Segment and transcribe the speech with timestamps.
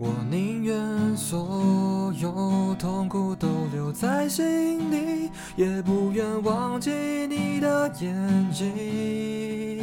[0.00, 6.92] 我宁愿所有痛苦都留在心里，也不愿忘记
[7.28, 9.82] 你的眼睛。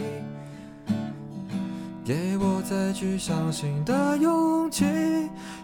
[2.05, 4.85] 给我再去相信的勇气，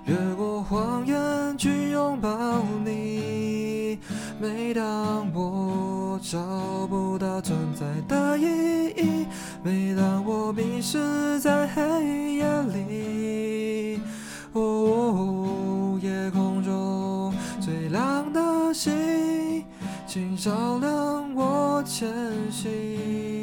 [0.03, 3.97] 越过谎言去拥抱你。
[4.37, 6.39] 每当我找
[6.87, 9.25] 不到存在的意义，
[9.63, 12.30] 每当我迷失在黑夜
[20.13, 22.05] 请照亮我前
[22.51, 23.40] 行。